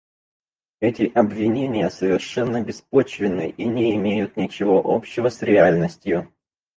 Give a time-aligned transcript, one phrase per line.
[0.79, 6.33] Эти обвинения совершенно беспочвенны и не имеют ничего общего с реальностью.